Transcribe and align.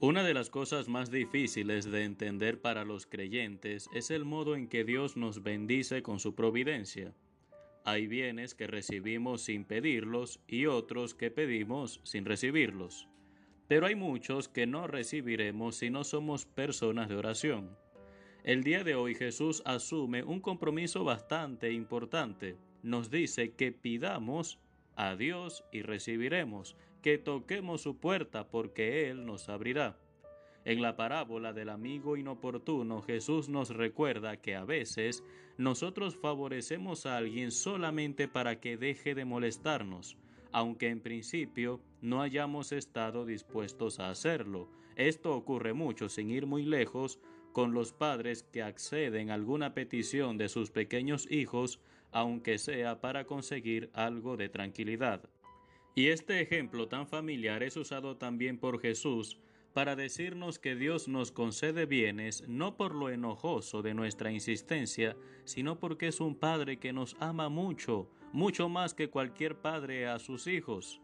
Una 0.00 0.22
de 0.22 0.32
las 0.32 0.48
cosas 0.48 0.86
más 0.86 1.10
difíciles 1.10 1.90
de 1.90 2.04
entender 2.04 2.60
para 2.60 2.84
los 2.84 3.04
creyentes 3.04 3.90
es 3.92 4.12
el 4.12 4.24
modo 4.24 4.54
en 4.54 4.68
que 4.68 4.84
Dios 4.84 5.16
nos 5.16 5.42
bendice 5.42 6.04
con 6.04 6.20
su 6.20 6.36
providencia. 6.36 7.12
Hay 7.84 8.06
bienes 8.06 8.54
que 8.54 8.68
recibimos 8.68 9.42
sin 9.42 9.64
pedirlos 9.64 10.38
y 10.46 10.66
otros 10.66 11.14
que 11.14 11.32
pedimos 11.32 12.00
sin 12.04 12.26
recibirlos. 12.26 13.08
Pero 13.66 13.86
hay 13.86 13.96
muchos 13.96 14.48
que 14.48 14.68
no 14.68 14.86
recibiremos 14.86 15.74
si 15.74 15.90
no 15.90 16.04
somos 16.04 16.46
personas 16.46 17.08
de 17.08 17.16
oración. 17.16 17.76
El 18.44 18.62
día 18.62 18.84
de 18.84 18.94
hoy 18.94 19.16
Jesús 19.16 19.62
asume 19.64 20.22
un 20.22 20.38
compromiso 20.40 21.02
bastante 21.02 21.72
importante. 21.72 22.56
Nos 22.84 23.10
dice 23.10 23.50
que 23.56 23.72
pidamos 23.72 24.60
a 24.98 25.14
Dios 25.14 25.64
y 25.70 25.82
recibiremos, 25.82 26.76
que 27.02 27.18
toquemos 27.18 27.80
su 27.82 27.98
puerta 27.98 28.48
porque 28.48 29.08
Él 29.08 29.24
nos 29.24 29.48
abrirá. 29.48 29.96
En 30.64 30.82
la 30.82 30.96
parábola 30.96 31.52
del 31.52 31.68
amigo 31.68 32.16
inoportuno, 32.16 33.00
Jesús 33.00 33.48
nos 33.48 33.70
recuerda 33.70 34.38
que 34.38 34.56
a 34.56 34.64
veces 34.64 35.22
nosotros 35.56 36.16
favorecemos 36.16 37.06
a 37.06 37.16
alguien 37.16 37.52
solamente 37.52 38.26
para 38.26 38.60
que 38.60 38.76
deje 38.76 39.14
de 39.14 39.24
molestarnos, 39.24 40.18
aunque 40.50 40.88
en 40.88 41.00
principio 41.00 41.80
no 42.02 42.20
hayamos 42.20 42.72
estado 42.72 43.24
dispuestos 43.24 44.00
a 44.00 44.10
hacerlo. 44.10 44.68
Esto 44.96 45.36
ocurre 45.36 45.74
mucho, 45.74 46.08
sin 46.08 46.28
ir 46.28 46.46
muy 46.46 46.64
lejos, 46.64 47.20
con 47.52 47.72
los 47.72 47.92
padres 47.92 48.42
que 48.42 48.62
acceden 48.62 49.30
a 49.30 49.34
alguna 49.34 49.74
petición 49.74 50.38
de 50.38 50.48
sus 50.48 50.72
pequeños 50.72 51.30
hijos 51.30 51.80
aunque 52.12 52.58
sea 52.58 53.00
para 53.00 53.24
conseguir 53.24 53.90
algo 53.92 54.36
de 54.36 54.48
tranquilidad. 54.48 55.28
Y 55.94 56.08
este 56.08 56.40
ejemplo 56.40 56.88
tan 56.88 57.06
familiar 57.06 57.62
es 57.62 57.76
usado 57.76 58.16
también 58.16 58.58
por 58.58 58.80
Jesús 58.80 59.38
para 59.72 59.96
decirnos 59.96 60.58
que 60.58 60.74
Dios 60.74 61.08
nos 61.08 61.30
concede 61.30 61.86
bienes 61.86 62.44
no 62.48 62.76
por 62.76 62.94
lo 62.94 63.10
enojoso 63.10 63.82
de 63.82 63.94
nuestra 63.94 64.32
insistencia, 64.32 65.16
sino 65.44 65.78
porque 65.78 66.08
es 66.08 66.20
un 66.20 66.34
Padre 66.34 66.78
que 66.78 66.92
nos 66.92 67.16
ama 67.20 67.48
mucho, 67.48 68.10
mucho 68.32 68.68
más 68.68 68.94
que 68.94 69.08
cualquier 69.10 69.60
padre 69.60 70.06
a 70.06 70.18
sus 70.18 70.46
hijos. 70.46 71.00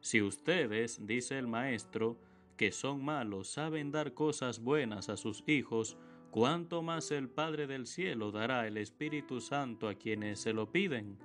Si 0.00 0.20
ustedes, 0.20 1.06
dice 1.06 1.38
el 1.38 1.46
Maestro, 1.46 2.18
que 2.56 2.72
son 2.72 3.04
malos, 3.04 3.48
saben 3.48 3.90
dar 3.90 4.12
cosas 4.14 4.60
buenas 4.60 5.08
a 5.08 5.16
sus 5.16 5.42
hijos, 5.46 5.96
cuánto 6.34 6.82
más 6.82 7.12
el 7.12 7.28
Padre 7.28 7.68
del 7.68 7.86
Cielo 7.86 8.32
dará 8.32 8.66
el 8.66 8.76
Espíritu 8.76 9.40
Santo 9.40 9.86
a 9.86 9.94
quienes 9.94 10.40
se 10.40 10.52
lo 10.52 10.72
piden. 10.72 11.16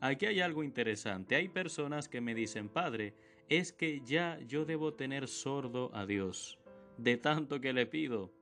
Aquí 0.00 0.26
hay 0.26 0.40
algo 0.40 0.64
interesante. 0.64 1.36
Hay 1.36 1.48
personas 1.48 2.08
que 2.08 2.20
me 2.20 2.34
dicen, 2.34 2.68
Padre, 2.68 3.14
es 3.48 3.72
que 3.72 4.00
ya 4.04 4.40
yo 4.40 4.64
debo 4.64 4.94
tener 4.94 5.28
sordo 5.28 5.92
a 5.94 6.06
Dios, 6.06 6.58
de 6.98 7.18
tanto 7.18 7.60
que 7.60 7.72
le 7.72 7.86
pido. 7.86 8.32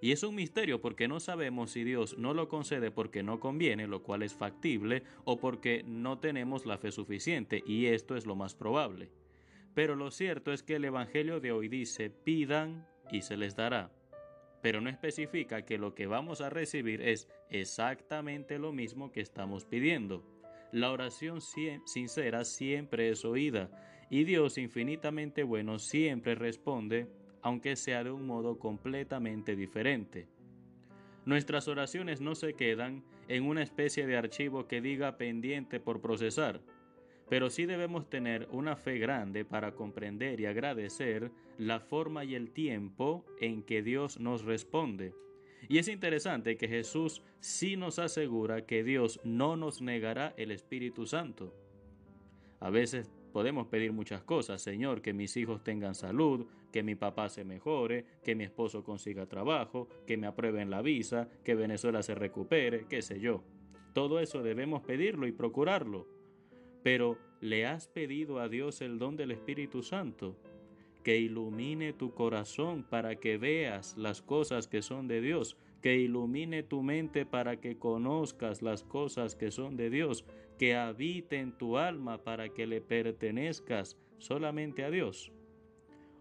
Y 0.00 0.12
es 0.12 0.22
un 0.22 0.36
misterio 0.36 0.80
porque 0.80 1.08
no 1.08 1.18
sabemos 1.18 1.72
si 1.72 1.82
Dios 1.82 2.16
no 2.18 2.34
lo 2.34 2.48
concede 2.48 2.92
porque 2.92 3.24
no 3.24 3.40
conviene, 3.40 3.88
lo 3.88 4.04
cual 4.04 4.22
es 4.22 4.34
factible, 4.34 5.02
o 5.24 5.40
porque 5.40 5.82
no 5.84 6.20
tenemos 6.20 6.66
la 6.66 6.78
fe 6.78 6.92
suficiente, 6.92 7.64
y 7.66 7.86
esto 7.86 8.14
es 8.14 8.26
lo 8.26 8.36
más 8.36 8.54
probable. 8.54 9.10
Pero 9.74 9.96
lo 9.96 10.12
cierto 10.12 10.52
es 10.52 10.62
que 10.62 10.76
el 10.76 10.84
Evangelio 10.84 11.40
de 11.40 11.50
hoy 11.50 11.66
dice, 11.66 12.10
pidan 12.10 12.86
y 13.10 13.22
se 13.22 13.36
les 13.36 13.56
dará 13.56 13.90
pero 14.62 14.80
no 14.80 14.88
especifica 14.88 15.66
que 15.66 15.76
lo 15.76 15.94
que 15.94 16.06
vamos 16.06 16.40
a 16.40 16.48
recibir 16.48 17.02
es 17.02 17.28
exactamente 17.50 18.58
lo 18.58 18.72
mismo 18.72 19.12
que 19.12 19.20
estamos 19.20 19.66
pidiendo. 19.66 20.24
La 20.70 20.90
oración 20.90 21.40
sincera 21.42 22.44
siempre 22.44 23.10
es 23.10 23.26
oída 23.26 23.70
y 24.08 24.24
Dios 24.24 24.56
infinitamente 24.56 25.42
bueno 25.42 25.78
siempre 25.78 26.34
responde, 26.34 27.08
aunque 27.42 27.76
sea 27.76 28.04
de 28.04 28.12
un 28.12 28.26
modo 28.26 28.58
completamente 28.58 29.56
diferente. 29.56 30.28
Nuestras 31.26 31.68
oraciones 31.68 32.20
no 32.20 32.34
se 32.34 32.54
quedan 32.54 33.04
en 33.28 33.44
una 33.44 33.62
especie 33.62 34.06
de 34.06 34.16
archivo 34.16 34.66
que 34.66 34.80
diga 34.80 35.18
pendiente 35.18 35.80
por 35.80 36.00
procesar, 36.00 36.62
pero 37.28 37.50
sí 37.50 37.66
debemos 37.66 38.08
tener 38.08 38.48
una 38.50 38.76
fe 38.76 38.98
grande 38.98 39.44
para 39.44 39.72
comprender 39.74 40.40
y 40.40 40.46
agradecer 40.46 41.30
la 41.58 41.80
forma 41.80 42.24
y 42.24 42.34
el 42.34 42.50
tiempo 42.50 43.24
en 43.40 43.62
que 43.62 43.82
Dios 43.82 44.20
nos 44.20 44.44
responde. 44.44 45.14
Y 45.68 45.78
es 45.78 45.88
interesante 45.88 46.56
que 46.56 46.68
Jesús 46.68 47.22
sí 47.40 47.76
nos 47.76 47.98
asegura 47.98 48.66
que 48.66 48.82
Dios 48.82 49.20
no 49.24 49.56
nos 49.56 49.80
negará 49.80 50.34
el 50.36 50.50
Espíritu 50.50 51.06
Santo. 51.06 51.54
A 52.60 52.70
veces 52.70 53.10
podemos 53.32 53.66
pedir 53.66 53.92
muchas 53.92 54.22
cosas, 54.22 54.60
Señor, 54.60 55.02
que 55.02 55.12
mis 55.12 55.36
hijos 55.36 55.64
tengan 55.64 55.94
salud, 55.94 56.46
que 56.70 56.82
mi 56.82 56.94
papá 56.94 57.28
se 57.28 57.44
mejore, 57.44 58.04
que 58.22 58.34
mi 58.34 58.44
esposo 58.44 58.84
consiga 58.84 59.26
trabajo, 59.26 59.88
que 60.06 60.16
me 60.16 60.26
aprueben 60.26 60.70
la 60.70 60.82
visa, 60.82 61.28
que 61.44 61.54
Venezuela 61.54 62.02
se 62.02 62.14
recupere, 62.14 62.86
qué 62.88 63.02
sé 63.02 63.20
yo. 63.20 63.42
Todo 63.92 64.20
eso 64.20 64.42
debemos 64.42 64.82
pedirlo 64.82 65.26
y 65.26 65.32
procurarlo. 65.32 66.06
Pero 66.82 67.18
¿le 67.40 67.66
has 67.66 67.88
pedido 67.88 68.40
a 68.40 68.48
Dios 68.48 68.80
el 68.80 68.98
don 68.98 69.16
del 69.16 69.30
Espíritu 69.30 69.82
Santo? 69.82 70.36
Que 71.04 71.18
ilumine 71.18 71.92
tu 71.92 72.12
corazón 72.14 72.84
para 72.84 73.16
que 73.16 73.38
veas 73.38 73.96
las 73.96 74.22
cosas 74.22 74.68
que 74.68 74.82
son 74.82 75.08
de 75.08 75.20
Dios, 75.20 75.56
que 75.80 75.96
ilumine 75.96 76.62
tu 76.62 76.82
mente 76.82 77.26
para 77.26 77.60
que 77.60 77.76
conozcas 77.76 78.62
las 78.62 78.84
cosas 78.84 79.34
que 79.34 79.50
son 79.50 79.76
de 79.76 79.90
Dios, 79.90 80.24
que 80.58 80.76
habite 80.76 81.38
en 81.38 81.52
tu 81.52 81.76
alma 81.76 82.22
para 82.22 82.50
que 82.50 82.66
le 82.66 82.80
pertenezcas 82.80 83.96
solamente 84.18 84.84
a 84.84 84.90
Dios. 84.90 85.32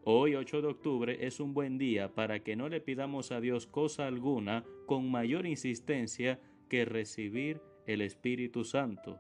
Hoy 0.04 0.34
8 0.34 0.64
de 0.64 0.68
octubre 0.68 1.28
es 1.28 1.40
un 1.40 1.54
buen 1.54 1.78
día 1.78 2.16
para 2.16 2.40
que 2.40 2.56
no 2.56 2.70
le 2.70 2.82
pidamos 2.82 3.32
a 3.32 3.40
Dios 3.40 3.68
cosa 3.68 4.08
alguna 4.08 4.66
con 4.88 5.12
mayor 5.12 5.46
insistencia 5.46 6.40
que 6.70 6.86
recibir 6.86 7.62
el 7.86 8.02
Espíritu 8.02 8.64
Santo. 8.64 9.20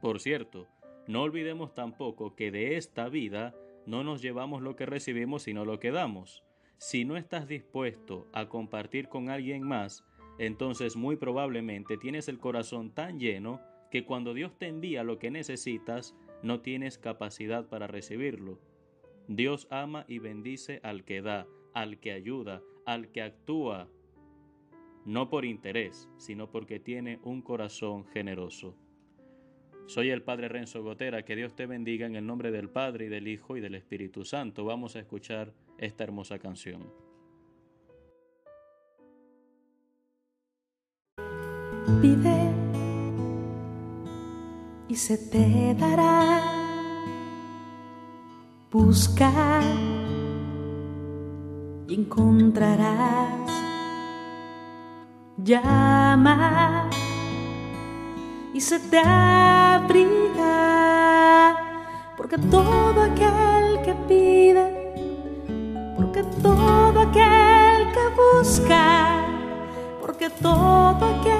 Por 0.00 0.20
cierto, 0.20 0.66
no 1.06 1.22
olvidemos 1.22 1.74
tampoco 1.74 2.36
que 2.36 2.50
de 2.50 2.76
esta 2.76 3.08
vida 3.08 3.54
no 3.86 4.04
nos 4.04 4.22
llevamos 4.22 4.62
lo 4.62 4.76
que 4.76 4.86
recibimos 4.86 5.42
sino 5.44 5.64
lo 5.64 5.80
que 5.80 5.90
damos. 5.90 6.44
Si 6.76 7.04
no 7.04 7.16
estás 7.16 7.48
dispuesto 7.48 8.28
a 8.32 8.48
compartir 8.48 9.08
con 9.08 9.30
alguien 9.30 9.62
más, 9.66 10.04
entonces 10.38 10.96
muy 10.96 11.16
probablemente 11.16 11.96
tienes 11.96 12.28
el 12.28 12.38
corazón 12.38 12.94
tan 12.94 13.18
lleno 13.18 13.60
que 13.90 14.04
cuando 14.04 14.34
Dios 14.34 14.56
te 14.58 14.68
envía 14.68 15.02
lo 15.02 15.18
que 15.18 15.30
necesitas, 15.30 16.14
no 16.42 16.60
tienes 16.60 16.98
capacidad 16.98 17.68
para 17.68 17.86
recibirlo. 17.86 18.60
Dios 19.26 19.66
ama 19.70 20.04
y 20.06 20.20
bendice 20.20 20.80
al 20.84 21.04
que 21.04 21.22
da, 21.22 21.46
al 21.74 21.98
que 21.98 22.12
ayuda, 22.12 22.62
al 22.86 23.10
que 23.10 23.22
actúa, 23.22 23.88
no 25.04 25.30
por 25.30 25.44
interés, 25.44 26.08
sino 26.18 26.50
porque 26.50 26.78
tiene 26.78 27.18
un 27.22 27.42
corazón 27.42 28.04
generoso. 28.06 28.76
Soy 29.88 30.10
el 30.10 30.20
Padre 30.20 30.48
Renzo 30.48 30.82
Gotera, 30.82 31.24
que 31.24 31.34
Dios 31.34 31.56
te 31.56 31.64
bendiga 31.64 32.06
en 32.06 32.14
el 32.14 32.26
nombre 32.26 32.50
del 32.50 32.68
Padre 32.68 33.06
y 33.06 33.08
del 33.08 33.26
Hijo 33.26 33.56
y 33.56 33.62
del 33.62 33.74
Espíritu 33.74 34.22
Santo. 34.22 34.66
Vamos 34.66 34.96
a 34.96 35.00
escuchar 35.00 35.54
esta 35.78 36.04
hermosa 36.04 36.38
canción. 36.38 36.92
Pide 42.02 42.52
y 44.88 44.94
se 44.94 45.16
te 45.16 45.74
dará. 45.74 46.42
Busca 48.70 49.62
y 51.88 51.94
encontrarás. 51.94 53.50
Llama 55.38 56.90
y 58.52 58.60
se 58.60 58.78
te 58.80 58.98
Porque 62.16 62.36
todo 62.50 63.00
aquel 63.00 63.80
que 63.82 63.94
pide, 64.06 64.66
porque 65.96 66.22
todo 66.42 67.00
aquel 67.00 67.90
que 67.94 68.04
busca, 68.20 69.24
porque 70.02 70.28
todo 70.28 71.02
aquel 71.06 71.37